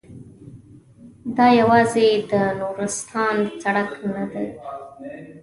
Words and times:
دا 1.37 1.47
یوازې 1.61 2.07
د 2.31 2.33
نورستان 2.59 3.35
سړک 3.61 3.91
نه 4.15 4.23
دی. 4.31 4.47